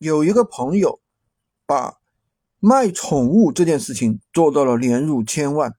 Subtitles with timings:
[0.00, 0.98] 有一个朋友
[1.66, 1.98] 把
[2.58, 5.74] 卖宠物这件事情做到了年入千万，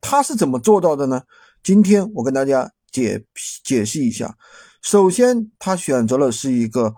[0.00, 1.24] 他是怎么做到的呢？
[1.62, 3.26] 今天我跟大家解
[3.62, 4.38] 解析一下。
[4.80, 6.94] 首先，他选择了是一个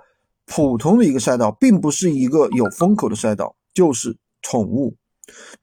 [0.46, 4.96] 普通的一个赛道，并不是一个有风口的赛道，就是宠物。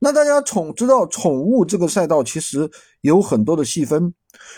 [0.00, 2.70] 那大家宠知道宠物这个赛道其实
[3.00, 4.12] 有很多的细分。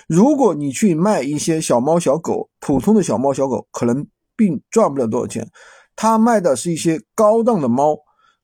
[0.08, 4.04] 如果你去卖一些小猫小狗，普通的小猫小狗可能
[4.34, 5.48] 并赚不了多少钱。
[6.02, 7.98] 他卖的是一些高档的猫、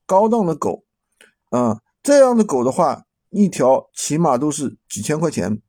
[0.05, 0.83] 高档的狗，
[1.49, 5.59] 啊，这样的狗的话，一条起码都是几千块钱。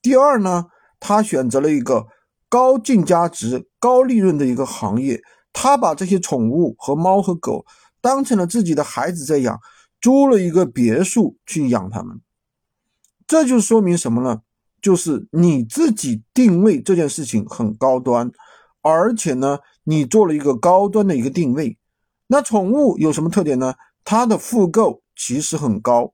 [0.00, 0.66] 第二呢，
[1.00, 2.06] 他选择了一个
[2.48, 5.20] 高净价值、高利润的一个行业，
[5.52, 7.66] 他把这些宠物和猫和狗
[8.00, 9.58] 当成了自己的孩子在养，
[10.00, 12.20] 租了一个别墅去养它们。
[13.26, 14.42] 这就说明什么呢？
[14.80, 18.30] 就是你自己定位这件事情很高端，
[18.82, 21.78] 而且呢，你做了一个高端的一个定位。
[22.26, 23.74] 那宠物有什么特点呢？
[24.04, 26.12] 它的复购其实很高，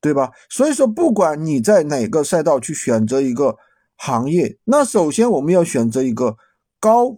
[0.00, 0.30] 对吧？
[0.50, 3.56] 所以说，不管你在哪个赛道去选择一个
[3.96, 6.36] 行业，那首先我们要选择一个
[6.78, 7.16] 高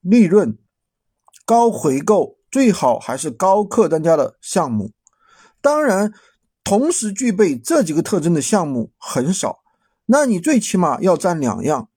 [0.00, 0.56] 利润、
[1.44, 4.92] 高回购，最好还是高客单价的项目。
[5.60, 6.12] 当然，
[6.62, 9.58] 同时具备这几个特征的项目很少。
[10.06, 11.88] 那你最起码要占两样，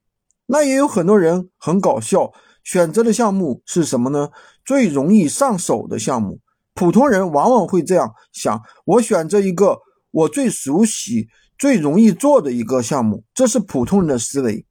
[0.48, 2.32] 那也有很多人很搞笑，
[2.64, 4.30] 选择的项目是什么呢？
[4.66, 6.40] 最容易上手的项目。
[6.74, 9.80] 普通人往往会这样想：我选择一个
[10.12, 14.66] 我最熟悉、最容易做的一个项目，这是普通人的思维。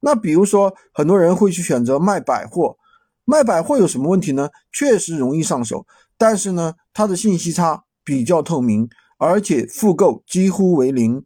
[0.00, 2.76] 那比如说，很多人会去选择卖百货，
[3.24, 4.48] 卖百货有什么问题呢？
[4.72, 5.84] 确实容易上手，
[6.16, 11.24] 但是呢，它的信息差比较透明，而且复购几乎为零。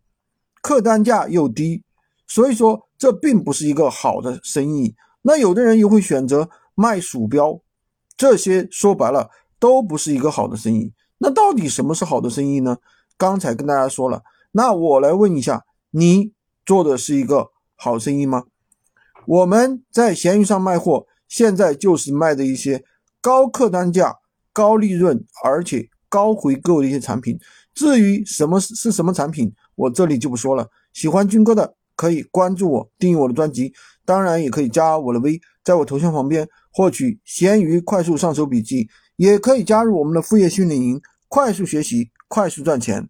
[0.62, 1.82] 客单价又低，
[2.32, 4.94] 所以说这并不是一个好的生意。
[5.20, 7.60] 那有的人又会选择卖鼠标，
[8.16, 10.94] 这些说白了都不是一个好的生意。
[11.18, 12.78] 那到底什么是好的生意呢？
[13.18, 14.22] 刚才跟大家说了，
[14.52, 16.32] 那我来问一下，你
[16.64, 18.44] 做的是一个好生意吗？
[19.26, 22.82] 我们在闲鱼上卖货，现在就是卖的一些
[23.20, 24.16] 高客单价、
[24.54, 27.38] 高利润而且高回购的一些产品。
[27.74, 29.52] 至于什么是什么产品？
[29.74, 30.66] 我这里就不说了。
[30.94, 33.72] 喜欢军哥的可以关注我，订阅我的专辑，
[34.04, 43.08] 当然也可以加我的微，在我头像旁边获取闲鱼快速上手笔记，也可以加入我们的副业训练营，快速学习，快速赚钱。